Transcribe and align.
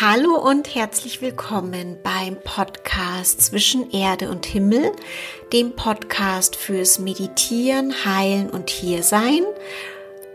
Hallo 0.00 0.34
und 0.34 0.74
herzlich 0.74 1.22
willkommen 1.22 1.98
beim 2.02 2.36
Podcast 2.42 3.40
Zwischen 3.40 3.92
Erde 3.92 4.28
und 4.28 4.44
Himmel, 4.44 4.90
dem 5.52 5.76
Podcast 5.76 6.56
fürs 6.56 6.98
Meditieren, 6.98 7.94
Heilen 8.04 8.50
und 8.50 8.70
Hiersein. 8.70 9.44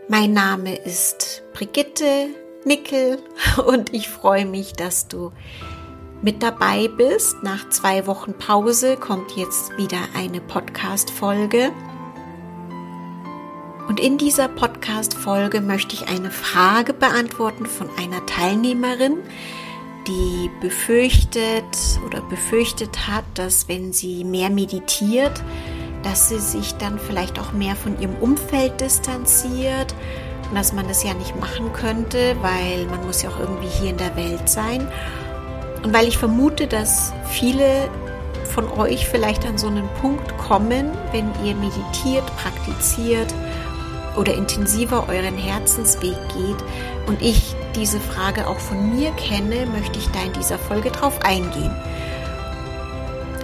Mein 0.08 0.32
Name 0.32 0.76
ist 0.76 1.42
Brigitte 1.52 2.28
Nickel 2.64 3.18
und 3.66 3.92
ich 3.92 4.08
freue 4.08 4.46
mich, 4.46 4.72
dass 4.72 5.08
du 5.08 5.30
mit 6.22 6.42
dabei 6.42 6.88
bist. 6.88 7.42
Nach 7.42 7.68
zwei 7.68 8.06
Wochen 8.06 8.32
Pause 8.32 8.96
kommt 8.96 9.32
jetzt 9.32 9.76
wieder 9.76 10.00
eine 10.16 10.40
Podcast-Folge. 10.40 11.70
Und 13.90 13.98
in 13.98 14.18
dieser 14.18 14.46
Podcast-Folge 14.46 15.60
möchte 15.60 15.96
ich 15.96 16.06
eine 16.06 16.30
Frage 16.30 16.94
beantworten 16.94 17.66
von 17.66 17.90
einer 17.98 18.24
Teilnehmerin, 18.24 19.16
die 20.06 20.48
befürchtet 20.60 21.64
oder 22.06 22.20
befürchtet 22.20 23.08
hat, 23.08 23.24
dass 23.34 23.66
wenn 23.66 23.92
sie 23.92 24.22
mehr 24.22 24.48
meditiert, 24.48 25.42
dass 26.04 26.28
sie 26.28 26.38
sich 26.38 26.74
dann 26.76 27.00
vielleicht 27.00 27.40
auch 27.40 27.50
mehr 27.50 27.74
von 27.74 28.00
ihrem 28.00 28.14
Umfeld 28.20 28.80
distanziert 28.80 29.92
und 30.48 30.54
dass 30.54 30.72
man 30.72 30.86
das 30.86 31.02
ja 31.02 31.12
nicht 31.14 31.34
machen 31.40 31.72
könnte, 31.72 32.36
weil 32.42 32.86
man 32.86 33.04
muss 33.04 33.22
ja 33.22 33.30
auch 33.30 33.40
irgendwie 33.40 33.66
hier 33.80 33.90
in 33.90 33.96
der 33.96 34.14
Welt 34.14 34.48
sein. 34.48 34.86
Und 35.82 35.92
weil 35.92 36.06
ich 36.06 36.16
vermute, 36.16 36.68
dass 36.68 37.12
viele 37.28 37.90
von 38.44 38.68
euch 38.70 39.08
vielleicht 39.08 39.44
an 39.46 39.58
so 39.58 39.66
einen 39.66 39.88
Punkt 40.00 40.38
kommen, 40.38 40.92
wenn 41.10 41.32
ihr 41.44 41.56
meditiert, 41.56 42.24
praktiziert, 42.36 43.34
oder 44.16 44.34
intensiver 44.34 45.08
euren 45.08 45.36
Herzensweg 45.36 46.16
geht 46.28 46.56
und 47.06 47.22
ich 47.22 47.54
diese 47.76 48.00
Frage 48.00 48.46
auch 48.46 48.58
von 48.58 48.94
mir 48.96 49.10
kenne, 49.12 49.66
möchte 49.66 49.98
ich 49.98 50.08
da 50.08 50.22
in 50.22 50.32
dieser 50.32 50.58
Folge 50.58 50.90
drauf 50.90 51.20
eingehen. 51.22 51.74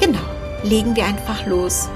Genau, 0.01 0.19
legen 0.63 0.97
wir 0.97 1.05
einfach 1.05 1.47
los. 1.47 1.89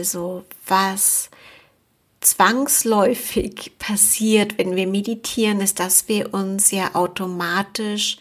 Also 0.00 0.44
was 0.66 1.30
zwangsläufig 2.20 3.72
passiert, 3.78 4.58
wenn 4.58 4.76
wir 4.76 4.86
meditieren, 4.86 5.60
ist, 5.60 5.78
dass 5.78 6.08
wir 6.08 6.34
uns 6.34 6.70
ja 6.70 6.94
automatisch 6.94 8.18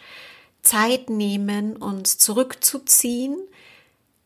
Zeit 0.62 1.10
nehmen, 1.10 1.78
uns 1.78 2.18
zurückzuziehen, 2.18 3.38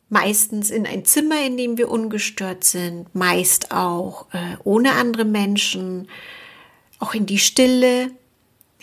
meistens 0.10 0.72
in 0.72 0.86
ein 0.86 1.06
Zimmer, 1.06 1.46
in 1.46 1.58
dem 1.58 1.78
wir 1.78 1.90
ungestört 1.90 2.64
sind, 2.64 3.14
meist 3.16 3.72
auch 3.72 4.26
äh, 4.34 4.58
ohne 4.64 4.94
andere 4.94 5.26
Menschen, 5.26 6.08
auch 7.00 7.14
in 7.14 7.26
die 7.26 7.40
Stille, 7.40 8.12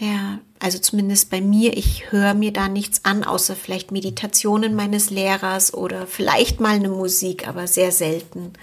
ja, 0.01 0.39
also 0.59 0.79
zumindest 0.79 1.29
bei 1.29 1.43
mir, 1.43 1.77
ich 1.77 2.11
höre 2.11 2.33
mir 2.33 2.55
da 2.55 2.69
nichts 2.69 3.05
an, 3.05 3.23
außer 3.23 3.55
vielleicht 3.55 3.93
Meditationen 3.93 4.75
meines 4.75 5.11
Lehrers 5.11 5.75
oder 5.75 6.07
vielleicht 6.07 6.59
mal 6.59 6.75
eine 6.75 6.89
Musik, 6.89 7.47
aber 7.47 7.67
sehr 7.67 7.93
selten 7.93 8.55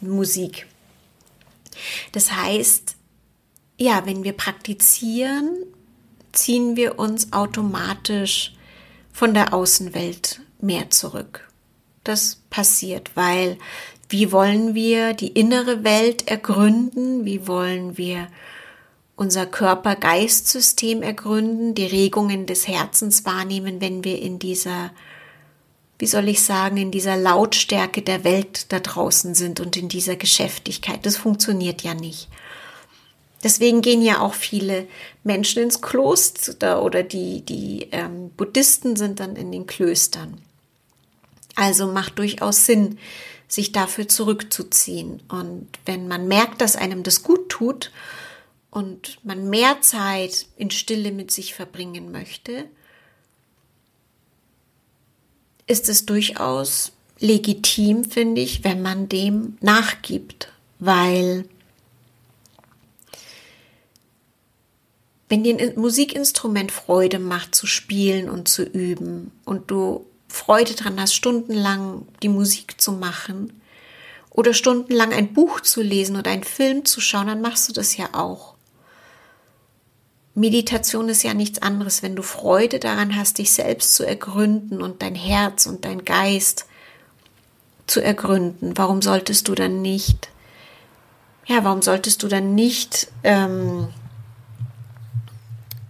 Musik. 0.00 0.66
Das 2.10 2.32
heißt, 2.32 2.96
ja, 3.78 4.06
wenn 4.06 4.24
wir 4.24 4.32
praktizieren, 4.32 5.50
ziehen 6.32 6.74
wir 6.74 6.98
uns 6.98 7.32
automatisch 7.32 8.54
von 9.12 9.34
der 9.34 9.54
Außenwelt 9.54 10.40
mehr 10.60 10.90
zurück. 10.90 11.48
Das 12.02 12.40
passiert, 12.50 13.12
weil 13.14 13.56
wie 14.08 14.32
wollen 14.32 14.74
wir 14.74 15.14
die 15.14 15.28
innere 15.28 15.84
Welt 15.84 16.26
ergründen? 16.26 17.24
Wie 17.24 17.46
wollen 17.46 17.96
wir 17.96 18.26
unser 19.16 19.46
Körper-Geist-System 19.46 21.02
ergründen, 21.02 21.74
die 21.74 21.86
Regungen 21.86 22.46
des 22.46 22.66
Herzens 22.66 23.24
wahrnehmen, 23.24 23.80
wenn 23.80 24.04
wir 24.04 24.20
in 24.20 24.38
dieser, 24.38 24.90
wie 25.98 26.06
soll 26.06 26.28
ich 26.28 26.42
sagen, 26.42 26.76
in 26.76 26.90
dieser 26.90 27.16
Lautstärke 27.16 28.02
der 28.02 28.24
Welt 28.24 28.72
da 28.72 28.80
draußen 28.80 29.34
sind 29.34 29.60
und 29.60 29.76
in 29.76 29.88
dieser 29.88 30.16
Geschäftigkeit. 30.16 31.04
Das 31.04 31.16
funktioniert 31.16 31.82
ja 31.82 31.94
nicht. 31.94 32.28
Deswegen 33.42 33.82
gehen 33.82 34.02
ja 34.02 34.20
auch 34.20 34.34
viele 34.34 34.86
Menschen 35.24 35.64
ins 35.64 35.80
Kloster 35.80 36.82
oder 36.82 37.02
die, 37.02 37.42
die 37.42 37.88
ähm, 37.90 38.30
Buddhisten 38.36 38.96
sind 38.96 39.20
dann 39.20 39.36
in 39.36 39.50
den 39.50 39.66
Klöstern. 39.66 40.38
Also 41.56 41.88
macht 41.88 42.18
durchaus 42.18 42.66
Sinn, 42.66 42.98
sich 43.48 43.72
dafür 43.72 44.08
zurückzuziehen. 44.08 45.20
Und 45.28 45.68
wenn 45.84 46.08
man 46.08 46.28
merkt, 46.28 46.60
dass 46.60 46.76
einem 46.76 47.02
das 47.02 47.22
gut 47.22 47.48
tut 47.50 47.90
und 48.72 49.22
man 49.22 49.50
mehr 49.50 49.82
Zeit 49.82 50.46
in 50.56 50.70
Stille 50.70 51.12
mit 51.12 51.30
sich 51.30 51.54
verbringen 51.54 52.10
möchte, 52.10 52.64
ist 55.66 55.88
es 55.90 56.06
durchaus 56.06 56.92
legitim, 57.20 58.04
finde 58.04 58.40
ich, 58.40 58.64
wenn 58.64 58.82
man 58.82 59.08
dem 59.10 59.58
nachgibt, 59.60 60.48
weil 60.78 61.44
wenn 65.28 65.44
dir 65.44 65.58
ein 65.58 65.78
Musikinstrument 65.78 66.72
Freude 66.72 67.18
macht 67.18 67.54
zu 67.54 67.66
spielen 67.66 68.28
und 68.28 68.48
zu 68.48 68.64
üben 68.64 69.32
und 69.44 69.70
du 69.70 70.06
Freude 70.28 70.74
dran 70.74 70.98
hast, 70.98 71.14
stundenlang 71.14 72.08
die 72.22 72.30
Musik 72.30 72.80
zu 72.80 72.92
machen 72.92 73.52
oder 74.30 74.54
stundenlang 74.54 75.12
ein 75.12 75.34
Buch 75.34 75.60
zu 75.60 75.82
lesen 75.82 76.16
oder 76.16 76.30
einen 76.30 76.44
Film 76.44 76.86
zu 76.86 77.02
schauen, 77.02 77.26
dann 77.26 77.42
machst 77.42 77.68
du 77.68 77.74
das 77.74 77.98
ja 77.98 78.08
auch. 78.14 78.51
Meditation 80.34 81.08
ist 81.08 81.22
ja 81.22 81.34
nichts 81.34 81.60
anderes, 81.60 82.02
wenn 82.02 82.16
du 82.16 82.22
Freude 82.22 82.78
daran 82.78 83.16
hast, 83.16 83.38
dich 83.38 83.52
selbst 83.52 83.94
zu 83.94 84.04
ergründen 84.04 84.80
und 84.80 85.02
dein 85.02 85.14
Herz 85.14 85.66
und 85.66 85.84
dein 85.84 86.04
Geist 86.04 86.66
zu 87.86 88.00
ergründen. 88.02 88.76
Warum 88.76 89.02
solltest 89.02 89.48
du 89.48 89.54
dann 89.54 89.82
nicht, 89.82 90.30
ja, 91.46 91.64
warum 91.64 91.82
solltest 91.82 92.22
du 92.22 92.28
dann 92.28 92.54
nicht 92.54 93.08
ähm, 93.24 93.88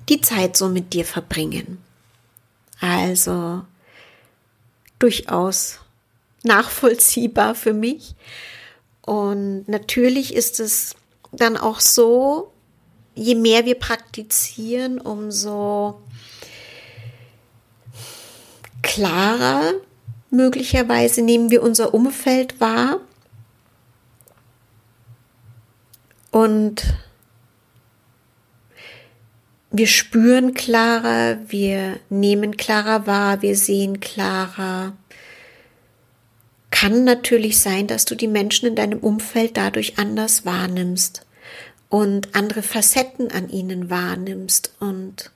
die 0.09 0.21
Zeit 0.21 0.57
so 0.57 0.69
mit 0.69 0.93
dir 0.93 1.05
verbringen? 1.05 1.79
Also 2.81 3.63
durchaus 4.99 5.79
nachvollziehbar 6.43 7.55
für 7.55 7.73
mich. 7.73 8.17
Und 9.03 9.69
natürlich 9.69 10.35
ist 10.35 10.59
es 10.59 10.97
dann 11.31 11.57
auch 11.57 11.81
so, 11.81 12.52
je 13.15 13.35
mehr 13.35 13.65
wir 13.65 13.75
praktizieren, 13.77 14.99
umso 15.01 16.01
klarer 18.83 19.75
möglicherweise 20.31 21.23
nehmen 21.23 21.51
wir 21.51 21.63
unser 21.63 21.95
Umfeld 21.95 22.61
wahr 22.61 23.01
und 26.31 26.83
wir 29.71 29.87
spüren 29.87 30.55
klarer, 30.55 31.39
wir 31.49 31.99
nehmen 32.11 32.57
klarer 32.57 33.07
wahr, 33.07 33.41
wir 33.41 33.57
sehen 33.57 34.01
klarer. 34.01 34.95
Kann 36.71 37.05
natürlich 37.05 37.59
sein, 37.59 37.87
dass 37.87 38.05
du 38.05 38.15
die 38.15 38.29
Menschen 38.29 38.67
in 38.67 38.75
deinem 38.75 38.99
Umfeld 38.99 39.57
dadurch 39.57 39.99
anders 39.99 40.45
wahrnimmst 40.45 41.25
und 41.93 42.35
andere 42.35 42.63
Facetten 42.63 43.31
an 43.31 43.51
ihnen 43.51 43.91
wahrnimmst 43.91 44.73
und 44.81 45.31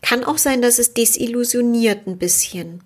kann 0.00 0.22
auch 0.22 0.38
sein, 0.38 0.62
dass 0.62 0.78
es 0.78 0.94
desillusioniert 0.94 2.06
ein 2.06 2.18
bisschen, 2.18 2.82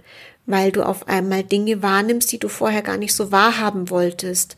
weil 0.47 0.73
du 0.73 0.83
auf 0.83 1.09
einmal 1.09 1.45
Dinge 1.45 1.83
wahrnimmst, 1.83 2.33
die 2.33 2.39
du 2.39 2.49
vorher 2.49 2.81
gar 2.81 2.97
nicht 2.97 3.13
so 3.13 3.33
wahrhaben 3.33 3.91
wolltest. 3.91 4.57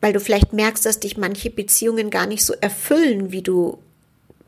Weil 0.00 0.12
du 0.12 0.20
vielleicht 0.20 0.52
merkst, 0.52 0.86
dass 0.86 1.00
dich 1.00 1.16
manche 1.16 1.50
Beziehungen 1.50 2.10
gar 2.10 2.28
nicht 2.28 2.44
so 2.44 2.54
erfüllen, 2.60 3.32
wie 3.32 3.42
du 3.42 3.78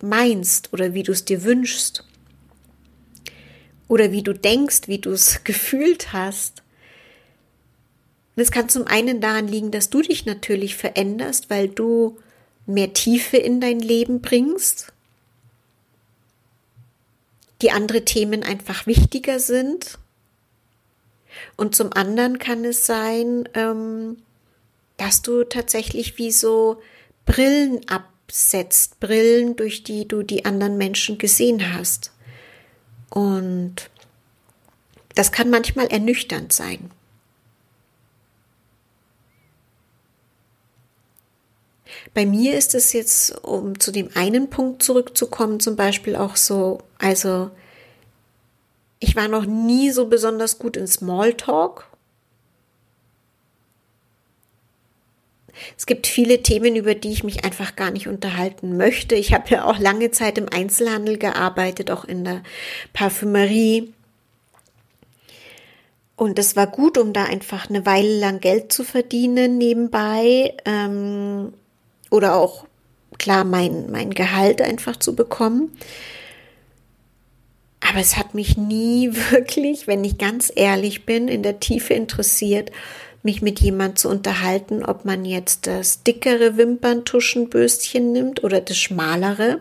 meinst 0.00 0.72
oder 0.72 0.94
wie 0.94 1.02
du 1.02 1.10
es 1.10 1.24
dir 1.24 1.42
wünschst. 1.42 2.04
Oder 3.88 4.12
wie 4.12 4.22
du 4.22 4.32
denkst, 4.32 4.82
wie 4.86 4.98
du 4.98 5.10
es 5.10 5.42
gefühlt 5.42 6.12
hast. 6.12 6.62
Und 8.38 8.42
es 8.42 8.52
kann 8.52 8.68
zum 8.68 8.86
einen 8.86 9.20
daran 9.20 9.48
liegen, 9.48 9.72
dass 9.72 9.90
du 9.90 10.00
dich 10.00 10.24
natürlich 10.24 10.76
veränderst, 10.76 11.50
weil 11.50 11.68
du 11.68 12.20
mehr 12.66 12.92
Tiefe 12.92 13.36
in 13.36 13.60
dein 13.60 13.80
Leben 13.80 14.20
bringst, 14.22 14.92
die 17.60 17.72
andere 17.72 18.04
Themen 18.04 18.44
einfach 18.44 18.86
wichtiger 18.86 19.40
sind. 19.40 19.98
Und 21.56 21.74
zum 21.74 21.92
anderen 21.92 22.38
kann 22.38 22.64
es 22.64 22.86
sein, 22.86 23.48
ähm, 23.54 24.18
dass 24.98 25.20
du 25.22 25.42
tatsächlich 25.42 26.16
wie 26.18 26.30
so 26.30 26.80
Brillen 27.26 27.80
absetzt, 27.88 29.00
Brillen, 29.00 29.56
durch 29.56 29.82
die 29.82 30.06
du 30.06 30.22
die 30.22 30.44
anderen 30.44 30.78
Menschen 30.78 31.18
gesehen 31.18 31.74
hast. 31.74 32.12
Und 33.10 33.90
das 35.16 35.32
kann 35.32 35.50
manchmal 35.50 35.88
ernüchternd 35.88 36.52
sein. 36.52 36.92
Bei 42.14 42.26
mir 42.26 42.56
ist 42.56 42.74
es 42.74 42.92
jetzt, 42.92 43.44
um 43.44 43.78
zu 43.78 43.92
dem 43.92 44.10
einen 44.14 44.50
Punkt 44.50 44.82
zurückzukommen, 44.82 45.60
zum 45.60 45.76
Beispiel 45.76 46.16
auch 46.16 46.36
so, 46.36 46.78
also 46.98 47.50
ich 49.00 49.14
war 49.16 49.28
noch 49.28 49.46
nie 49.46 49.90
so 49.90 50.06
besonders 50.06 50.58
gut 50.58 50.76
in 50.76 50.86
Smalltalk. 50.86 51.86
Es 55.76 55.86
gibt 55.86 56.06
viele 56.06 56.42
Themen, 56.42 56.76
über 56.76 56.94
die 56.94 57.10
ich 57.10 57.24
mich 57.24 57.44
einfach 57.44 57.76
gar 57.76 57.90
nicht 57.90 58.08
unterhalten 58.08 58.76
möchte. 58.76 59.14
Ich 59.14 59.32
habe 59.32 59.50
ja 59.50 59.64
auch 59.64 59.78
lange 59.78 60.10
Zeit 60.10 60.38
im 60.38 60.48
Einzelhandel 60.48 61.18
gearbeitet, 61.18 61.90
auch 61.90 62.04
in 62.04 62.24
der 62.24 62.42
Parfümerie. 62.92 63.92
Und 66.16 66.38
es 66.38 66.56
war 66.56 66.66
gut, 66.66 66.98
um 66.98 67.12
da 67.12 67.24
einfach 67.24 67.68
eine 67.68 67.86
Weile 67.86 68.18
lang 68.18 68.40
Geld 68.40 68.72
zu 68.72 68.82
verdienen 68.82 69.58
nebenbei. 69.58 70.56
Ähm, 70.64 71.52
oder 72.10 72.36
auch 72.36 72.64
klar 73.18 73.44
mein, 73.44 73.90
mein 73.90 74.10
Gehalt 74.10 74.62
einfach 74.62 74.96
zu 74.96 75.14
bekommen. 75.14 75.76
Aber 77.80 78.00
es 78.00 78.16
hat 78.16 78.34
mich 78.34 78.56
nie 78.56 79.10
wirklich, 79.30 79.86
wenn 79.86 80.04
ich 80.04 80.18
ganz 80.18 80.52
ehrlich 80.54 81.06
bin, 81.06 81.28
in 81.28 81.42
der 81.42 81.60
Tiefe 81.60 81.94
interessiert, 81.94 82.70
mich 83.22 83.42
mit 83.42 83.60
jemand 83.60 83.98
zu 83.98 84.08
unterhalten, 84.08 84.84
ob 84.84 85.04
man 85.04 85.24
jetzt 85.24 85.66
das 85.66 86.02
dickere 86.02 86.56
Wimperntuschenbürstchen 86.56 88.12
nimmt 88.12 88.44
oder 88.44 88.60
das 88.60 88.78
schmalere. 88.78 89.60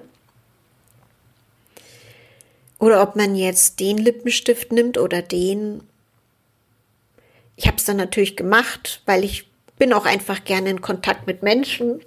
Oder 2.80 3.02
ob 3.02 3.16
man 3.16 3.36
jetzt 3.36 3.80
den 3.80 3.98
Lippenstift 3.98 4.72
nimmt 4.72 5.00
oder 5.00 5.24
den. 5.24 5.82
Ich 7.56 7.66
habe 7.66 7.78
es 7.78 7.86
dann 7.86 7.98
natürlich 7.98 8.38
gemacht, 8.38 9.02
weil 9.08 9.24
ich 9.24 9.50
bin 9.80 9.94
auch 9.94 10.06
einfach 10.06 10.44
gerne 10.44 10.70
in 10.70 10.82
Kontakt 10.82 11.26
mit 11.26 11.42
Menschen 11.42 12.02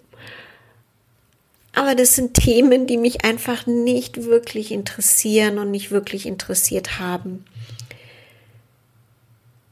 aber 1.75 1.95
das 1.95 2.17
sind 2.17 2.35
Themen, 2.35 2.87
die 2.87 2.97
mich 2.97 3.25
einfach 3.25 3.67
nicht 3.67 4.25
wirklich 4.25 4.73
interessieren 4.73 5.59
und 5.59 5.71
nicht 5.71 5.91
wirklich 5.91 6.27
interessiert 6.27 6.99
haben. 6.99 7.45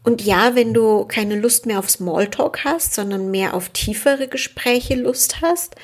Und 0.05 0.23
ja, 0.23 0.55
wenn 0.55 0.73
du 0.73 1.05
keine 1.05 1.39
Lust 1.39 1.67
mehr 1.67 1.79
auf 1.79 1.91
Smalltalk 1.91 2.65
hast, 2.65 2.95
sondern 2.95 3.31
mehr 3.31 3.55
auf 3.55 3.69
tiefere 3.71 4.29
Gespräche 4.29 4.95
Lust 4.95 5.43
hast, 5.43 5.75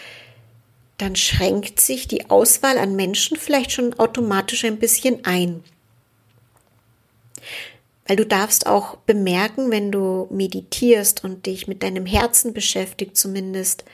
dann 0.96 1.16
schränkt 1.16 1.80
sich 1.80 2.06
die 2.08 2.30
Auswahl 2.30 2.78
an 2.78 2.96
Menschen 2.96 3.36
vielleicht 3.36 3.72
schon 3.72 3.98
automatisch 3.98 4.64
ein 4.64 4.78
bisschen 4.78 5.24
ein. 5.24 5.64
Weil 8.06 8.16
du 8.16 8.24
darfst 8.24 8.66
auch 8.66 8.96
bemerken, 8.96 9.70
wenn 9.70 9.90
du 9.90 10.28
meditierst 10.30 11.24
und 11.24 11.46
dich 11.46 11.66
mit 11.66 11.82
deinem 11.82 12.06
Herzen 12.06 12.54
beschäftigt 12.54 13.16
zumindest, 13.16 13.84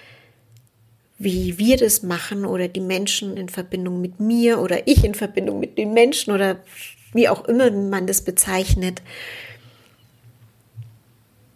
wie 1.20 1.58
wir 1.58 1.76
das 1.76 2.02
machen 2.02 2.46
oder 2.46 2.66
die 2.66 2.80
Menschen 2.80 3.36
in 3.36 3.50
Verbindung 3.50 4.00
mit 4.00 4.20
mir 4.20 4.58
oder 4.58 4.88
ich 4.88 5.04
in 5.04 5.14
Verbindung 5.14 5.60
mit 5.60 5.76
den 5.76 5.92
Menschen 5.92 6.32
oder 6.32 6.60
wie 7.12 7.28
auch 7.28 7.44
immer 7.44 7.70
man 7.70 8.06
das 8.06 8.22
bezeichnet. 8.22 9.02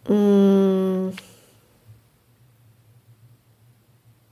Mm. 0.07 1.09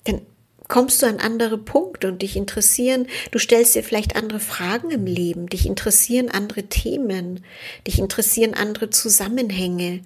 Dann 0.04 0.22
kommst 0.68 1.02
du 1.02 1.08
an 1.08 1.18
andere 1.18 1.58
Punkte 1.58 2.10
und 2.10 2.22
dich 2.22 2.36
interessieren, 2.36 3.08
du 3.32 3.40
stellst 3.40 3.74
dir 3.74 3.84
vielleicht 3.84 4.16
andere 4.16 4.40
Fragen 4.40 4.92
im 4.92 5.08
Leben, 5.08 5.50
dich 5.50 5.66
interessieren 5.66 6.30
andere 6.30 6.62
Themen, 6.62 7.44
dich 7.88 7.98
interessieren 7.98 8.54
andere 8.54 8.92
Zusammenhänge. 8.92 10.02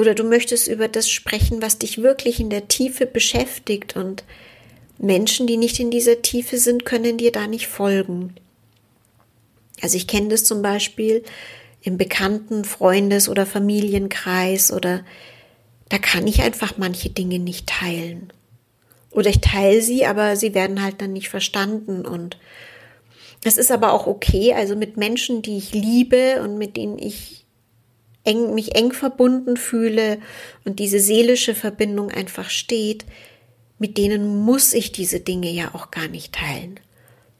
Oder 0.00 0.14
du 0.14 0.24
möchtest 0.24 0.66
über 0.66 0.88
das 0.88 1.10
sprechen, 1.10 1.60
was 1.60 1.76
dich 1.76 1.98
wirklich 2.00 2.40
in 2.40 2.48
der 2.48 2.68
Tiefe 2.68 3.04
beschäftigt 3.04 3.96
und 3.96 4.24
Menschen, 4.96 5.46
die 5.46 5.58
nicht 5.58 5.78
in 5.78 5.90
dieser 5.90 6.22
Tiefe 6.22 6.56
sind, 6.56 6.86
können 6.86 7.18
dir 7.18 7.32
da 7.32 7.46
nicht 7.46 7.66
folgen. 7.66 8.34
Also 9.82 9.98
ich 9.98 10.06
kenne 10.06 10.28
das 10.28 10.44
zum 10.44 10.62
Beispiel 10.62 11.22
im 11.82 11.98
bekannten 11.98 12.64
Freundes- 12.64 13.28
oder 13.28 13.44
Familienkreis 13.44 14.72
oder 14.72 15.04
da 15.90 15.98
kann 15.98 16.26
ich 16.26 16.40
einfach 16.40 16.78
manche 16.78 17.10
Dinge 17.10 17.38
nicht 17.38 17.66
teilen. 17.66 18.32
Oder 19.10 19.28
ich 19.28 19.42
teile 19.42 19.82
sie, 19.82 20.06
aber 20.06 20.34
sie 20.36 20.54
werden 20.54 20.82
halt 20.82 21.02
dann 21.02 21.12
nicht 21.12 21.28
verstanden 21.28 22.06
und 22.06 22.38
es 23.44 23.58
ist 23.58 23.70
aber 23.70 23.92
auch 23.92 24.06
okay, 24.06 24.54
also 24.54 24.76
mit 24.76 24.96
Menschen, 24.96 25.42
die 25.42 25.58
ich 25.58 25.74
liebe 25.74 26.40
und 26.42 26.56
mit 26.56 26.78
denen 26.78 26.98
ich 26.98 27.39
eng, 28.24 28.54
mich 28.54 28.74
eng 28.76 28.92
verbunden 28.92 29.56
fühle 29.56 30.18
und 30.64 30.78
diese 30.78 31.00
seelische 31.00 31.54
Verbindung 31.54 32.10
einfach 32.10 32.50
steht, 32.50 33.04
mit 33.78 33.96
denen 33.96 34.44
muss 34.44 34.74
ich 34.74 34.92
diese 34.92 35.20
Dinge 35.20 35.50
ja 35.50 35.74
auch 35.74 35.90
gar 35.90 36.08
nicht 36.08 36.34
teilen. 36.34 36.78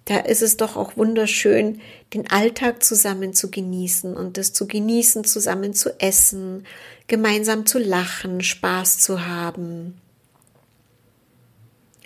Da 0.06 0.17
ist 0.17 0.43
es 0.43 0.56
doch 0.56 0.77
auch 0.77 0.97
wunderschön, 0.97 1.81
den 2.15 2.31
Alltag 2.31 2.82
zusammen 2.82 3.35
zu 3.35 3.50
genießen 3.50 4.17
und 4.17 4.38
das 4.38 4.53
zu 4.53 4.67
genießen, 4.67 5.25
zusammen 5.25 5.75
zu 5.75 6.00
essen, 6.00 6.67
gemeinsam 7.06 7.67
zu 7.67 7.79
lachen, 7.79 8.41
Spaß 8.41 8.99
zu 8.99 9.27
haben. 9.27 10.00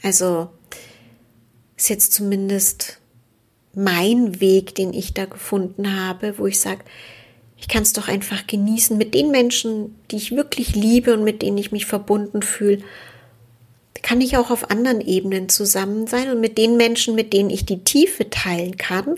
Also 0.03 0.51
ist 1.77 1.89
jetzt 1.89 2.13
zumindest 2.13 2.99
mein 3.75 4.41
Weg, 4.41 4.75
den 4.75 4.93
ich 4.93 5.15
da 5.15 5.25
gefunden 5.25 5.99
habe, 5.99 6.39
wo 6.39 6.47
ich 6.47 6.61
sage, 6.61 6.85
ich 7.57 7.69
kann 7.69 7.83
es 7.83 7.93
doch 7.93 8.09
einfach 8.09 8.47
genießen 8.47 8.97
mit 8.99 9.15
den 9.15 9.31
Menschen, 9.31 9.95
die 10.11 10.17
ich 10.17 10.33
wirklich 10.33 10.75
liebe 10.75 11.15
und 11.15 11.25
mit 11.25 11.43
denen 11.43 11.59
ich 11.59 11.73
mich 11.73 11.87
verbunden 11.87 12.43
fühle. 12.43 12.83
Kann 14.03 14.21
ich 14.21 14.37
auch 14.37 14.51
auf 14.51 14.71
anderen 14.71 15.01
Ebenen 15.01 15.49
zusammen 15.49 16.07
sein 16.07 16.31
und 16.31 16.41
mit 16.41 16.59
den 16.59 16.77
Menschen, 16.77 17.15
mit 17.15 17.33
denen 17.33 17.49
ich 17.49 17.65
die 17.65 17.83
Tiefe 17.85 18.29
teilen 18.29 18.77
kann, 18.77 19.15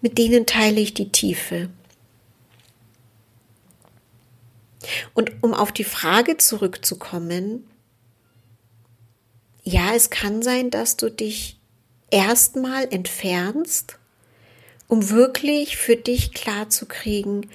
mit 0.00 0.16
denen 0.16 0.46
teile 0.46 0.80
ich 0.80 0.94
die 0.94 1.10
Tiefe. 1.10 1.70
Und 5.14 5.42
um 5.42 5.54
auf 5.54 5.72
die 5.72 5.84
Frage 5.84 6.36
zurückzukommen, 6.36 7.64
ja, 9.64 9.94
es 9.94 10.10
kann 10.10 10.42
sein, 10.42 10.70
dass 10.70 10.96
du 10.96 11.10
dich 11.10 11.58
erstmal 12.10 12.86
entfernst, 12.92 13.98
um 14.86 15.10
wirklich 15.10 15.76
für 15.76 15.96
dich 15.96 16.32
klar 16.32 16.70
zu 16.70 16.86
kriegen, 16.86 17.50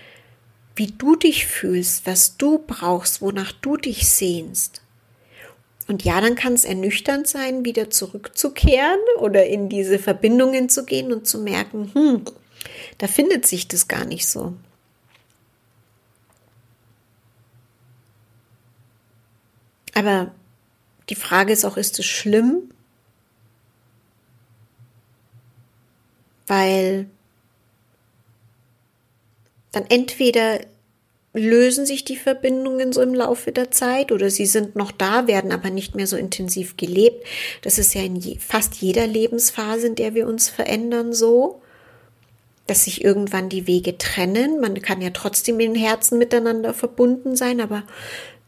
wie 0.75 0.87
du 0.87 1.15
dich 1.15 1.45
fühlst, 1.45 2.05
was 2.07 2.37
du 2.37 2.59
brauchst, 2.59 3.21
wonach 3.21 3.51
du 3.51 3.77
dich 3.77 4.09
sehnst. 4.09 4.81
Und 5.87 6.03
ja, 6.03 6.21
dann 6.21 6.35
kann 6.35 6.53
es 6.53 6.65
ernüchternd 6.65 7.27
sein, 7.27 7.65
wieder 7.65 7.89
zurückzukehren 7.89 8.99
oder 9.19 9.45
in 9.45 9.69
diese 9.69 9.99
Verbindungen 9.99 10.69
zu 10.69 10.85
gehen 10.85 11.11
und 11.11 11.27
zu 11.27 11.39
merken, 11.39 11.91
hm, 11.93 12.25
da 12.97 13.07
findet 13.07 13.45
sich 13.45 13.67
das 13.67 13.87
gar 13.87 14.05
nicht 14.05 14.27
so. 14.27 14.53
Aber 19.93 20.31
die 21.09 21.15
Frage 21.15 21.53
ist 21.53 21.65
auch, 21.65 21.77
ist 21.77 21.99
es 21.99 22.05
schlimm? 22.05 22.69
Weil 26.47 27.07
dann 29.73 29.85
entweder 29.89 30.61
lösen 31.33 31.85
sich 31.85 32.05
die 32.05 32.15
Verbindungen 32.15 32.93
so 32.93 33.01
im 33.01 33.13
Laufe 33.13 33.51
der 33.51 33.71
Zeit 33.71 34.11
oder 34.11 34.29
sie 34.29 34.45
sind 34.45 34.75
noch 34.75 34.91
da, 34.91 35.27
werden 35.27 35.51
aber 35.51 35.71
nicht 35.71 35.95
mehr 35.95 36.05
so 36.07 36.15
intensiv 36.15 36.77
gelebt. 36.77 37.25
Das 37.63 37.79
ist 37.79 37.95
ja 37.95 38.01
in 38.01 38.15
je, 38.15 38.37
fast 38.37 38.75
jeder 38.75 39.07
Lebensphase, 39.07 39.87
in 39.87 39.95
der 39.95 40.13
wir 40.13 40.27
uns 40.27 40.49
verändern, 40.49 41.11
so, 41.11 41.61
dass 42.67 42.85
sich 42.85 43.03
irgendwann 43.03 43.49
die 43.49 43.65
Wege 43.65 43.97
trennen. 43.97 44.61
Man 44.61 44.79
kann 44.81 45.01
ja 45.01 45.09
trotzdem 45.09 45.59
in 45.59 45.73
den 45.73 45.83
Herzen 45.83 46.19
miteinander 46.19 46.73
verbunden 46.73 47.35
sein, 47.35 47.59
aber 47.59 47.83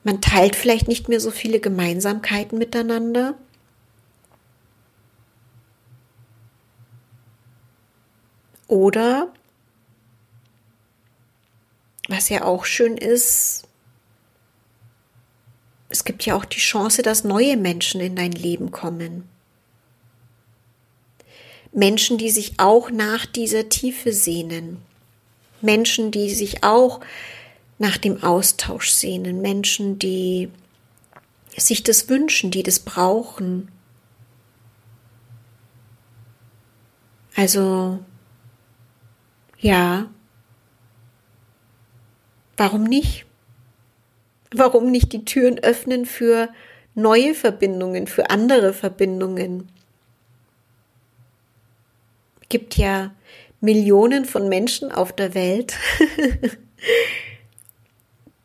man 0.03 0.21
teilt 0.21 0.55
vielleicht 0.55 0.87
nicht 0.87 1.09
mehr 1.09 1.19
so 1.19 1.31
viele 1.31 1.59
Gemeinsamkeiten 1.59 2.59
miteinander. 2.59 3.33
Oder 8.67 9.33
was 12.07 12.29
ja 12.29 12.43
auch 12.43 12.65
schön 12.65 12.97
ist, 12.97 13.63
es 15.89 16.03
gibt 16.03 16.25
ja 16.25 16.35
auch 16.35 16.45
die 16.45 16.59
Chance, 16.59 17.01
dass 17.03 17.23
neue 17.23 17.57
Menschen 17.57 18.01
in 18.01 18.15
dein 18.15 18.31
Leben 18.31 18.71
kommen. 18.71 19.29
Menschen, 21.71 22.17
die 22.17 22.31
sich 22.31 22.59
auch 22.59 22.89
nach 22.89 23.25
dieser 23.25 23.69
Tiefe 23.69 24.11
sehnen. 24.11 24.81
Menschen, 25.61 26.11
die 26.11 26.33
sich 26.33 26.63
auch 26.63 27.01
nach 27.77 27.97
dem 27.97 28.23
Austausch 28.23 28.89
sehnen, 28.89 29.41
Menschen, 29.41 29.99
die 29.99 30.49
sich 31.57 31.83
das 31.83 32.09
wünschen, 32.09 32.51
die 32.51 32.63
das 32.63 32.79
brauchen. 32.79 33.69
Also, 37.35 37.99
ja, 39.59 40.09
warum 42.57 42.83
nicht? 42.83 43.25
Warum 44.51 44.91
nicht 44.91 45.11
die 45.13 45.25
Türen 45.25 45.59
öffnen 45.59 46.05
für 46.05 46.49
neue 46.93 47.33
Verbindungen, 47.33 48.07
für 48.07 48.29
andere 48.29 48.73
Verbindungen? 48.73 49.69
Gibt 52.49 52.77
ja 52.77 53.11
Millionen 53.59 54.25
von 54.25 54.47
Menschen 54.47 54.91
auf 54.91 55.11
der 55.11 55.33
Welt. 55.33 55.73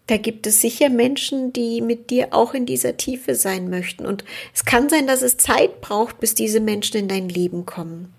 da 0.06 0.16
gibt 0.16 0.46
es 0.46 0.60
sicher 0.60 0.88
Menschen, 0.88 1.52
die 1.52 1.80
mit 1.80 2.10
dir 2.10 2.28
auch 2.32 2.54
in 2.54 2.66
dieser 2.66 2.96
Tiefe 2.96 3.34
sein 3.34 3.68
möchten. 3.68 4.06
Und 4.06 4.24
es 4.54 4.64
kann 4.64 4.88
sein, 4.88 5.06
dass 5.06 5.22
es 5.22 5.36
Zeit 5.36 5.80
braucht, 5.80 6.18
bis 6.18 6.34
diese 6.34 6.60
Menschen 6.60 6.96
in 6.96 7.08
dein 7.08 7.28
Leben 7.28 7.66
kommen. 7.66 8.12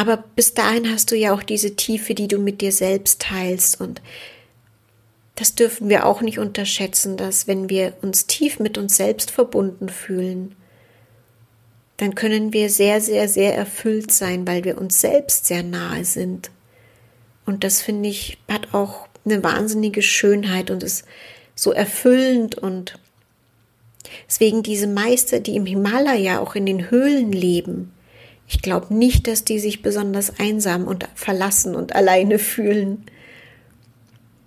Aber 0.00 0.16
bis 0.16 0.54
dahin 0.54 0.90
hast 0.90 1.10
du 1.10 1.14
ja 1.14 1.34
auch 1.34 1.42
diese 1.42 1.76
Tiefe, 1.76 2.14
die 2.14 2.26
du 2.26 2.38
mit 2.38 2.62
dir 2.62 2.72
selbst 2.72 3.20
teilst. 3.20 3.78
Und 3.82 4.00
das 5.34 5.54
dürfen 5.54 5.90
wir 5.90 6.06
auch 6.06 6.22
nicht 6.22 6.38
unterschätzen, 6.38 7.18
dass 7.18 7.46
wenn 7.46 7.68
wir 7.68 7.92
uns 8.00 8.26
tief 8.26 8.60
mit 8.60 8.78
uns 8.78 8.96
selbst 8.96 9.30
verbunden 9.30 9.90
fühlen, 9.90 10.56
dann 11.98 12.14
können 12.14 12.54
wir 12.54 12.70
sehr, 12.70 13.02
sehr, 13.02 13.28
sehr 13.28 13.54
erfüllt 13.54 14.10
sein, 14.10 14.46
weil 14.46 14.64
wir 14.64 14.78
uns 14.78 15.02
selbst 15.02 15.44
sehr 15.44 15.62
nahe 15.62 16.06
sind. 16.06 16.50
Und 17.44 17.62
das 17.62 17.82
finde 17.82 18.08
ich 18.08 18.38
hat 18.48 18.72
auch 18.72 19.06
eine 19.26 19.44
wahnsinnige 19.44 20.00
Schönheit 20.00 20.70
und 20.70 20.82
ist 20.82 21.04
so 21.54 21.72
erfüllend 21.72 22.54
und 22.54 22.98
deswegen 24.26 24.62
diese 24.62 24.86
Meister, 24.86 25.40
die 25.40 25.56
im 25.56 25.66
Himalaya 25.66 26.38
auch 26.38 26.54
in 26.54 26.64
den 26.64 26.90
Höhlen 26.90 27.32
leben, 27.32 27.92
ich 28.50 28.62
glaube 28.62 28.92
nicht, 28.92 29.28
dass 29.28 29.44
die 29.44 29.60
sich 29.60 29.80
besonders 29.80 30.40
einsam 30.40 30.88
und 30.88 31.08
verlassen 31.14 31.76
und 31.76 31.94
alleine 31.94 32.40
fühlen. 32.40 33.06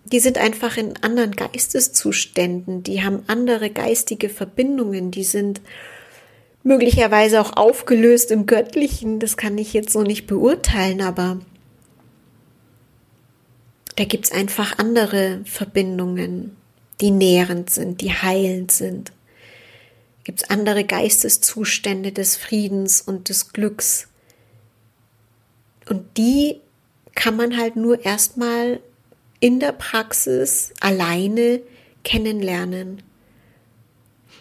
Die 0.04 0.20
sind 0.20 0.38
einfach 0.38 0.76
in 0.76 0.98
anderen 1.02 1.32
Geisteszuständen, 1.32 2.84
die 2.84 3.02
haben 3.02 3.24
andere 3.28 3.70
geistige 3.70 4.28
Verbindungen, 4.28 5.10
die 5.12 5.24
sind 5.24 5.62
möglicherweise 6.64 7.40
auch 7.40 7.56
aufgelöst 7.56 8.30
im 8.32 8.46
Göttlichen, 8.46 9.20
das 9.20 9.38
kann 9.38 9.58
ich 9.58 9.72
jetzt 9.72 9.94
so 9.94 10.04
nicht 10.04 10.28
beurteilen, 10.28 11.02
aber 11.02 11.40
da 13.96 14.04
gibt 14.04 14.26
es 14.26 14.32
einfach 14.34 14.80
andere 14.80 15.40
Verbindungen, 15.46 16.58
die 17.00 17.12
nährend 17.12 17.70
sind, 17.70 18.02
die 18.02 18.12
heilend 18.12 18.74
sind. 18.74 19.14
Gibt 20.24 20.44
es 20.44 20.50
andere 20.50 20.84
Geisteszustände 20.84 22.12
des 22.12 22.36
Friedens 22.36 23.02
und 23.02 23.30
des 23.30 23.52
Glücks. 23.52 24.08
Und 25.90 26.18
die 26.18 26.62
kann 27.16 27.36
man 27.36 27.58
halt 27.58 27.76
nur 27.76 28.06
erstmal 28.06 28.80
in 29.40 29.60
der 29.60 29.74
Praxis 29.74 30.74
alleine 30.80 31.62
kennenlernen. 32.04 33.04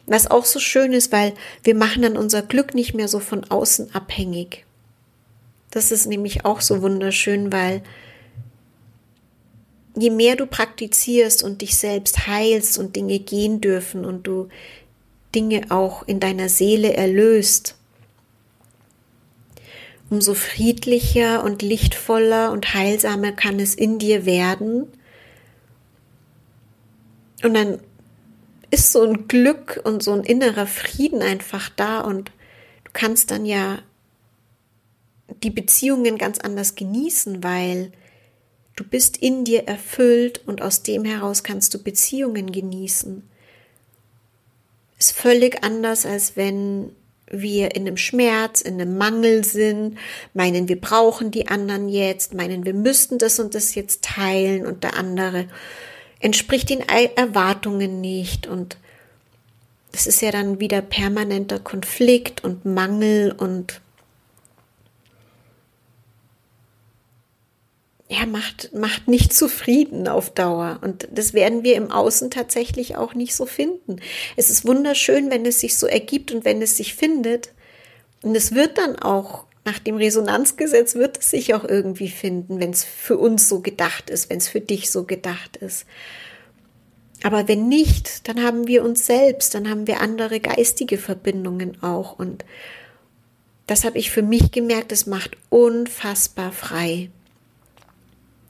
Was 0.07 0.31
auch 0.31 0.45
so 0.45 0.61
schön 0.61 0.93
ist, 0.93 1.12
weil 1.12 1.35
wir 1.65 1.75
machen 1.75 2.03
dann 2.03 2.17
unser 2.17 2.43
Glück 2.43 2.75
nicht 2.75 2.95
mehr 2.95 3.09
so 3.09 3.19
von 3.19 3.45
außen 3.45 3.95
abhängig. 3.95 4.65
Das 5.71 5.91
ist 5.91 6.07
nämlich 6.07 6.45
auch 6.45 6.61
so 6.61 6.83
wunderschön, 6.83 7.53
weil 7.53 7.83
je 9.97 10.11
mehr 10.11 10.37
du 10.37 10.47
praktizierst 10.47 11.43
und 11.43 11.62
dich 11.62 11.77
selbst 11.77 12.27
heilst 12.27 12.79
und 12.79 12.97
Dinge 12.97 13.19
gehen 13.19 13.61
dürfen 13.61 14.05
und 14.05 14.27
du 14.27 14.49
Dinge 15.35 15.71
auch 15.71 16.03
in 16.07 16.21
deiner 16.21 16.49
Seele 16.49 16.95
erlöst, 16.95 17.77
umso 20.11 20.35
friedlicher 20.35 21.43
und 21.43 21.62
lichtvoller 21.62 22.53
und 22.53 22.75
heilsamer 22.75 23.33
kann 23.33 23.59
es 23.59 23.75
in 23.75 23.99
dir 23.99 24.27
werden. 24.27 24.87
Und 27.43 27.55
dann 27.55 27.81
ist 28.71 28.93
so 28.93 29.03
ein 29.03 29.27
Glück 29.29 29.81
und 29.85 30.03
so 30.03 30.12
ein 30.12 30.23
innerer 30.23 30.67
Frieden 30.67 31.23
einfach 31.23 31.71
da 31.71 32.01
und 32.01 32.31
du 32.85 32.91
kannst 32.93 33.31
dann 33.31 33.47
ja 33.47 33.79
die 35.43 35.51
Beziehungen 35.51 36.19
ganz 36.19 36.39
anders 36.39 36.75
genießen, 36.75 37.43
weil 37.43 37.93
Du 38.75 38.85
bist 38.85 39.19
in 39.19 39.45
dir 39.45 39.65
erfüllt 39.65 40.41
und 40.47 40.62
aus 40.62 40.83
dem 40.83 41.05
heraus 41.05 41.43
kannst 41.43 41.75
du 41.75 41.83
Beziehungen 41.83 42.53
genießen. 42.53 43.23
Ist 45.03 45.19
völlig 45.19 45.65
anders, 45.65 46.07
als 46.07 46.37
wenn 46.37 46.93
wir 47.27 47.75
in 47.75 47.89
einem 47.89 47.97
Schmerz, 47.97 48.61
in 48.61 48.81
einem 48.81 48.97
Mangel 48.97 49.43
sind, 49.43 49.99
meinen, 50.33 50.69
wir 50.69 50.81
brauchen 50.81 51.33
die 51.33 51.49
anderen 51.49 51.89
jetzt, 51.89 52.35
meinen, 52.35 52.65
wir 52.65 52.73
müssten 52.73 53.19
das 53.19 53.41
und 53.41 53.57
das 53.57 53.75
jetzt 53.75 54.05
teilen 54.05 54.65
und 54.65 54.85
der 54.85 54.97
andere 54.97 55.49
entspricht 56.21 56.71
den 56.71 56.85
Erwartungen 56.89 58.01
nicht. 58.01 58.47
Und 58.47 58.77
das 59.91 60.07
ist 60.07 60.23
ja 60.23 60.31
dann 60.31 60.61
wieder 60.61 60.81
permanenter 60.83 61.59
Konflikt 61.59 62.45
und 62.45 62.65
Mangel 62.65 63.33
und 63.33 63.81
ja, 68.12 68.26
macht, 68.26 68.75
macht 68.75 69.09
nicht 69.09 69.33
zufrieden 69.33 70.07
auf 70.07 70.31
Dauer. 70.31 70.78
Und 70.83 71.09
das 71.12 71.33
werden 71.33 71.62
wir 71.62 71.76
im 71.76 71.90
Außen 71.90 72.31
tatsächlich 72.31 72.97
auch 72.97 73.14
nicht 73.14 73.35
so 73.35 73.47
finden. 73.47 73.97
Es 74.37 74.50
ist 74.50 74.66
wunderschön, 74.66 75.31
wenn 75.31 75.47
es 75.47 75.61
sich 75.61 75.78
so 75.78 75.87
ergibt 75.87 76.31
und 76.31 76.45
wenn 76.45 76.61
es 76.61 76.76
sich 76.76 76.95
findet. 76.95 77.50
Und 78.23 78.35
es 78.35 78.54
wird 78.54 78.76
dann 78.76 78.97
auch, 78.97 79.47
nach 79.64 79.78
dem 79.78 79.97
Resonanzgesetz 79.97 80.95
wird 80.95 81.19
es 81.19 81.31
sich 81.31 81.54
auch 81.54 81.64
irgendwie 81.64 82.09
finden, 82.09 82.61
wenn 82.61 82.71
es 82.71 82.85
für 82.85 83.16
uns 83.16 83.49
so 83.49 83.61
gedacht 83.61 84.11
ist, 84.11 84.28
wenn 84.28 84.38
es 84.38 84.49
für 84.49 84.61
dich 84.61 84.90
so 84.90 85.04
gedacht 85.04 85.57
ist. 85.57 85.87
Aber 87.23 87.49
wenn 87.49 87.69
nicht, 87.69 88.28
dann 88.28 88.42
haben 88.42 88.66
wir 88.66 88.85
uns 88.85 89.07
selbst, 89.07 89.54
dann 89.54 89.71
haben 89.71 89.87
wir 89.87 90.00
andere 90.00 90.40
geistige 90.40 90.99
Verbindungen 90.99 91.83
auch. 91.83 92.19
Und 92.19 92.45
das 93.66 93.85
habe 93.85 93.99
ich 93.99 94.11
für 94.11 94.23
mich 94.23 94.50
gemerkt, 94.50 94.92
es 94.92 95.07
macht 95.07 95.37
unfassbar 95.49 96.52
frei. 96.52 97.11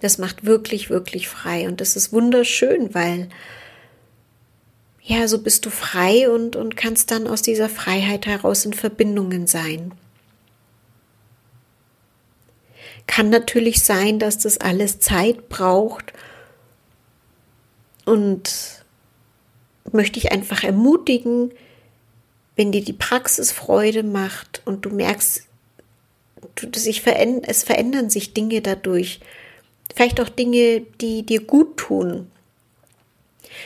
Das 0.02 0.18
macht 0.18 0.44
wirklich, 0.44 0.90
wirklich 0.90 1.28
frei. 1.28 1.68
Und 1.68 1.80
das 1.80 1.96
ist 1.96 2.12
wunderschön, 2.12 2.94
weil 2.94 3.28
ja, 5.00 5.26
so 5.26 5.38
bist 5.42 5.64
du 5.66 5.70
frei 5.70 6.28
und, 6.30 6.54
und 6.54 6.76
kannst 6.76 7.10
dann 7.10 7.26
aus 7.26 7.42
dieser 7.42 7.68
Freiheit 7.68 8.26
heraus 8.26 8.64
in 8.64 8.72
Verbindungen 8.72 9.46
sein. 9.46 9.92
Kann 13.06 13.30
natürlich 13.30 13.82
sein, 13.82 14.18
dass 14.18 14.38
das 14.38 14.58
alles 14.58 15.00
Zeit 15.00 15.48
braucht 15.48 16.12
und 18.04 18.84
möchte 19.90 20.18
ich 20.18 20.30
einfach 20.30 20.62
ermutigen, 20.62 21.52
wenn 22.54 22.70
dir 22.70 22.84
die 22.84 22.92
Praxis 22.92 23.50
Freude 23.50 24.02
macht 24.02 24.62
und 24.64 24.84
du 24.84 24.90
merkst, 24.90 25.46
du, 26.54 26.78
sich 26.78 27.02
verändern, 27.02 27.44
es 27.44 27.64
verändern 27.64 28.10
sich 28.10 28.34
Dinge 28.34 28.60
dadurch, 28.60 29.20
vielleicht 29.94 30.20
auch 30.20 30.28
Dinge, 30.28 30.82
die 31.00 31.24
dir 31.24 31.42
gut 31.42 31.76
tun, 31.76 32.30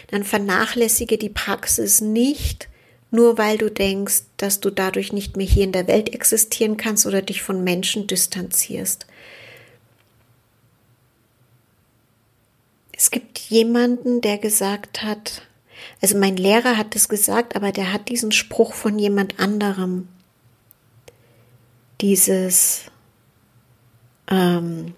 dann 0.08 0.24
vernachlässige 0.24 1.18
die 1.18 1.28
Praxis 1.28 2.00
nicht, 2.00 2.68
nur 3.10 3.38
weil 3.38 3.56
du 3.58 3.70
denkst, 3.70 4.22
dass 4.36 4.60
du 4.60 4.70
dadurch 4.70 5.12
nicht 5.12 5.36
mehr 5.36 5.46
hier 5.46 5.64
in 5.64 5.72
der 5.72 5.86
Welt 5.86 6.12
existieren 6.12 6.76
kannst 6.76 7.06
oder 7.06 7.22
dich 7.22 7.42
von 7.42 7.62
Menschen 7.62 8.06
distanzierst. 8.06 9.06
Es 12.92 13.10
gibt 13.10 13.38
jemanden, 13.38 14.20
der 14.22 14.38
gesagt 14.38 15.02
hat, 15.02 15.42
also 16.00 16.16
mein 16.18 16.36
Lehrer 16.36 16.76
hat 16.76 16.96
es 16.96 17.08
gesagt, 17.08 17.54
aber 17.54 17.70
der 17.70 17.92
hat 17.92 18.08
diesen 18.08 18.32
Spruch 18.32 18.72
von 18.72 18.98
jemand 18.98 19.38
anderem. 19.38 20.08
Dieses, 22.00 22.84
ähm, 24.30 24.94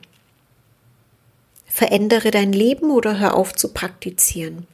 Verändere 1.79 2.33
dein 2.33 2.53
Leben 2.53 2.91
oder 2.91 3.21
hör 3.21 3.37
auf 3.37 3.53
zu 3.53 3.73
praktizieren. 3.73 4.67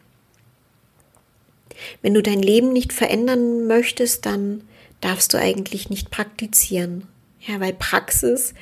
Wenn 2.01 2.15
du 2.15 2.23
dein 2.23 2.41
Leben 2.41 2.73
nicht 2.73 2.95
verändern 2.95 3.67
möchtest, 3.67 4.25
dann 4.25 4.63
darfst 5.03 5.35
du 5.35 5.39
eigentlich 5.39 5.91
nicht 5.91 6.11
praktizieren. 6.11 7.07
Ja, 7.41 7.61
weil 7.61 7.75
Praxis 7.75 8.55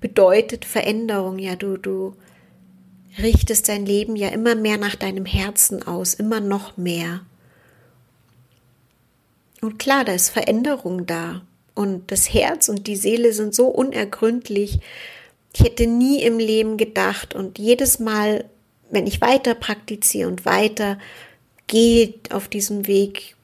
bedeutet 0.00 0.64
Veränderung. 0.64 1.38
Ja, 1.38 1.54
du, 1.54 1.76
du 1.76 2.16
richtest 3.18 3.68
dein 3.68 3.84
Leben 3.84 4.16
ja 4.16 4.28
immer 4.28 4.54
mehr 4.54 4.78
nach 4.78 4.94
deinem 4.94 5.26
Herzen 5.26 5.86
aus, 5.86 6.14
immer 6.14 6.40
noch 6.40 6.78
mehr. 6.78 7.20
Und 9.60 9.78
klar, 9.78 10.06
da 10.06 10.14
ist 10.14 10.30
Veränderung 10.30 11.04
da. 11.04 11.42
Und 11.74 12.10
das 12.10 12.32
Herz 12.32 12.70
und 12.70 12.86
die 12.86 12.96
Seele 12.96 13.34
sind 13.34 13.54
so 13.54 13.66
unergründlich, 13.66 14.80
ich 15.54 15.60
hätte 15.60 15.86
nie 15.86 16.22
im 16.22 16.38
Leben 16.38 16.76
gedacht 16.76 17.34
und 17.34 17.58
jedes 17.58 17.98
Mal, 17.98 18.44
wenn 18.90 19.06
ich 19.06 19.20
weiter 19.20 19.54
praktiziere 19.54 20.28
und 20.28 20.44
weiter 20.44 20.98
gehe 21.66 22.14
auf 22.30 22.48
diesem 22.48 22.86
Weg, 22.86 23.36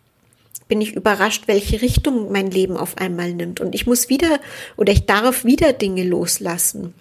bin 0.69 0.81
ich 0.81 0.95
überrascht, 0.95 1.45
welche 1.47 1.81
Richtung 1.81 2.31
mein 2.31 2.51
Leben 2.51 2.77
auf 2.77 2.99
einmal 2.99 3.33
nimmt. 3.33 3.61
Und 3.61 3.75
ich 3.75 3.87
muss 3.87 4.09
wieder 4.09 4.39
oder 4.77 4.93
ich 4.93 5.07
darf 5.07 5.45
wieder 5.45 5.73
Dinge 5.73 6.05
loslassen. 6.05 6.95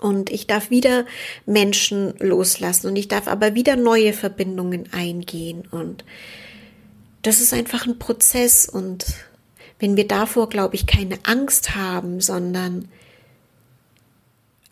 Und 0.00 0.30
ich 0.30 0.46
darf 0.46 0.70
wieder 0.70 1.06
Menschen 1.44 2.14
loslassen 2.20 2.86
und 2.86 2.96
ich 2.96 3.08
darf 3.08 3.26
aber 3.26 3.54
wieder 3.54 3.74
neue 3.74 4.12
Verbindungen 4.12 4.92
eingehen. 4.92 5.66
Und 5.70 6.04
das 7.22 7.40
ist 7.40 7.52
einfach 7.52 7.86
ein 7.86 7.98
Prozess. 7.98 8.68
Und 8.68 9.06
wenn 9.80 9.96
wir 9.96 10.06
davor, 10.06 10.48
glaube 10.48 10.76
ich, 10.76 10.86
keine 10.86 11.18
Angst 11.24 11.74
haben, 11.74 12.20
sondern 12.20 12.88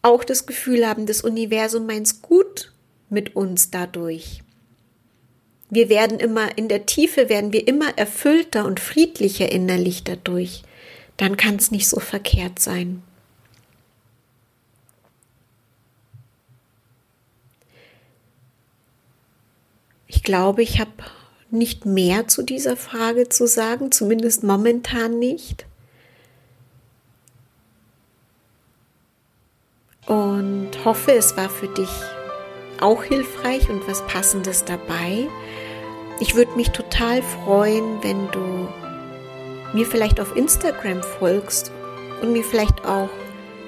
auch 0.07 0.25
das 0.25 0.47
Gefühl 0.47 0.87
haben, 0.87 1.07
das 1.07 1.21
Universum 1.23 1.87
meint 1.87 2.23
gut 2.23 2.73
mit 3.11 3.37
uns 3.37 3.71
dadurch. 3.71 4.43
Wir 5.69 5.89
werden 5.89 6.21
immer, 6.21 6.57
in 6.57 6.69
der 6.69 6.87
Tiefe 6.87 7.29
werden 7.29 7.53
wir 7.53 7.67
immer 7.67 7.99
erfüllter 7.99 8.65
und 8.65 8.79
friedlicher 8.79 9.51
innerlich 9.51 10.05
dadurch. 10.05 10.63
Dann 11.17 11.37
kann 11.37 11.57
es 11.57 11.71
nicht 11.71 11.89
so 11.89 11.99
verkehrt 11.99 12.61
sein. 12.61 13.03
Ich 20.07 20.23
glaube, 20.23 20.63
ich 20.63 20.79
habe 20.79 20.93
nicht 21.51 21.85
mehr 21.85 22.29
zu 22.29 22.43
dieser 22.43 22.77
Frage 22.77 23.29
zu 23.29 23.47
sagen, 23.47 23.91
zumindest 23.91 24.45
momentan 24.45 25.19
nicht. 25.19 25.67
Und 30.07 30.71
hoffe, 30.85 31.13
es 31.13 31.37
war 31.37 31.49
für 31.49 31.69
dich 31.69 31.91
auch 32.81 33.03
hilfreich 33.03 33.69
und 33.71 33.87
was 33.89 34.07
Passendes 34.07 34.65
dabei. 34.65 35.29
Ich 36.21 36.35
würde 36.35 36.53
mich 36.57 36.71
total 36.71 37.23
freuen, 37.23 38.03
wenn 38.03 38.31
du 38.31 38.69
mir 39.73 39.87
vielleicht 39.87 40.21
auf 40.21 40.37
Instagram 40.37 41.03
folgst 41.19 41.73
und 42.23 42.33
mir 42.33 42.45
vielleicht 42.45 42.87
auch 42.87 43.11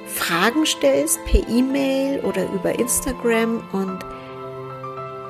Fragen 0.07 0.65
stellst 0.65 1.23
per 1.27 1.47
E-Mail 1.49 2.21
oder 2.21 2.45
über 2.53 2.79
Instagram 2.79 3.63
und 3.73 3.99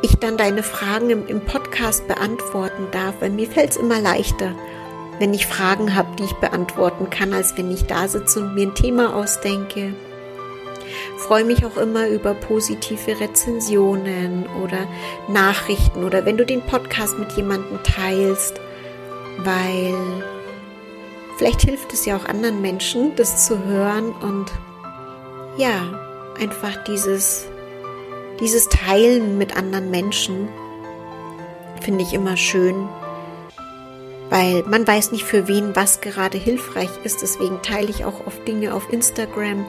ich 0.02 0.16
dann 0.16 0.36
deine 0.36 0.62
Fragen 0.62 1.10
im, 1.10 1.26
im 1.26 1.40
Podcast 1.40 2.06
beantworten 2.06 2.86
darf, 2.92 3.16
weil 3.20 3.30
mir 3.30 3.48
fällt 3.48 3.70
es 3.70 3.76
immer 3.76 4.00
leichter, 4.00 4.54
wenn 5.18 5.34
ich 5.34 5.46
Fragen 5.46 5.96
habe, 5.96 6.14
die 6.16 6.24
ich 6.24 6.34
beantworten 6.34 7.10
kann, 7.10 7.32
als 7.32 7.56
wenn 7.56 7.72
ich 7.72 7.86
da 7.86 8.06
sitze 8.06 8.40
und 8.40 8.54
mir 8.54 8.68
ein 8.68 8.74
Thema 8.74 9.16
ausdenke. 9.16 9.94
Freue 11.18 11.44
mich 11.44 11.66
auch 11.66 11.76
immer 11.76 12.08
über 12.08 12.32
positive 12.32 13.20
Rezensionen 13.20 14.46
oder 14.62 14.86
Nachrichten 15.28 16.04
oder 16.04 16.24
wenn 16.24 16.36
du 16.36 16.46
den 16.46 16.62
Podcast 16.62 17.18
mit 17.18 17.32
jemandem 17.32 17.82
teilst, 17.82 18.60
weil 19.38 19.94
vielleicht 21.36 21.62
hilft 21.62 21.92
es 21.92 22.06
ja 22.06 22.16
auch 22.16 22.24
anderen 22.24 22.62
Menschen, 22.62 23.16
das 23.16 23.46
zu 23.46 23.64
hören 23.64 24.12
und 24.12 24.46
ja, 25.56 25.82
einfach 26.40 26.84
dieses 26.84 27.48
dieses 28.40 28.68
Teilen 28.68 29.36
mit 29.36 29.56
anderen 29.56 29.90
Menschen 29.90 30.48
finde 31.80 32.04
ich 32.04 32.14
immer 32.14 32.36
schön, 32.36 32.88
weil 34.30 34.62
man 34.64 34.86
weiß 34.86 35.10
nicht 35.10 35.24
für 35.24 35.48
wen 35.48 35.74
was 35.74 36.00
gerade 36.00 36.38
hilfreich 36.38 36.90
ist. 37.02 37.22
Deswegen 37.22 37.62
teile 37.62 37.88
ich 37.88 38.04
auch 38.04 38.26
oft 38.26 38.46
Dinge 38.46 38.74
auf 38.74 38.92
Instagram, 38.92 39.66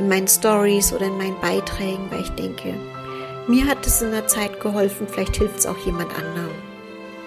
in 0.00 0.08
meinen 0.08 0.26
Stories 0.26 0.92
oder 0.92 1.06
in 1.06 1.18
meinen 1.18 1.38
Beiträgen, 1.40 2.10
weil 2.10 2.22
ich 2.22 2.30
denke, 2.30 2.74
mir 3.46 3.66
hat 3.66 3.86
es 3.86 4.02
in 4.02 4.10
der 4.10 4.26
Zeit 4.26 4.58
geholfen, 4.60 5.06
vielleicht 5.08 5.36
hilft 5.36 5.58
es 5.58 5.66
auch 5.66 5.78
jemand 5.84 6.10
anderem. 6.16 6.50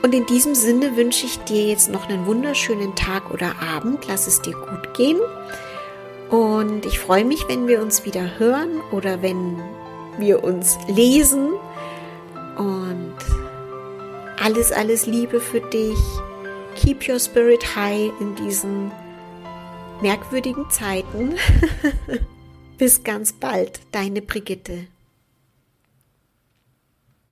Und 0.01 0.13
in 0.13 0.25
diesem 0.25 0.53
Sinne 0.53 0.97
wünsche 0.97 1.25
ich 1.25 1.39
dir 1.45 1.65
jetzt 1.67 1.89
noch 1.89 2.09
einen 2.09 2.25
wunderschönen 2.25 2.93
Tag 2.95 3.31
oder 3.31 3.53
Abend. 3.61 4.05
Lass 4.09 4.27
es 4.27 4.41
dir 4.41 4.53
gut 4.53 4.93
gehen. 4.95 5.19
Und 6.29 6.85
ich 6.85 6.99
freue 6.99 7.23
mich, 7.23 7.47
wenn 7.47 7.67
wir 7.67 7.81
uns 7.81 8.03
wieder 8.03 8.37
hören 8.37 8.81
oder 8.91 9.21
wenn 9.21 9.61
wir 10.17 10.43
uns 10.43 10.77
lesen. 10.87 11.53
Und 12.57 13.15
alles, 14.43 14.73
alles 14.73 15.05
Liebe 15.05 15.39
für 15.39 15.61
dich. 15.61 15.99
Keep 16.75 17.07
your 17.07 17.19
spirit 17.19 17.75
high 17.75 18.11
in 18.19 18.35
diesen 18.35 18.91
merkwürdigen 20.01 20.69
Zeiten. 20.69 21.35
Bis 22.77 23.03
ganz 23.03 23.33
bald, 23.33 23.81
deine 23.91 24.21
Brigitte. 24.21 24.87